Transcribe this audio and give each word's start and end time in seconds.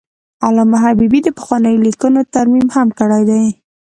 علامه 0.45 0.77
حبیبي 0.85 1.19
د 1.23 1.29
پخوانیو 1.37 1.83
لیکنو 1.87 2.21
ترمیم 2.35 2.67
هم 2.75 2.87
کړی 2.99 3.21
دی. 3.29 3.43